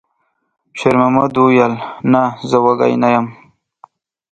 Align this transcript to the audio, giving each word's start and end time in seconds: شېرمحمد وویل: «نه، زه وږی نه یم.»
شېرمحمد 0.77 1.31
وویل: 1.37 1.73
«نه، 2.11 2.23
زه 2.49 2.57
وږی 2.63 2.93
نه 3.01 3.09
یم.» 3.13 3.27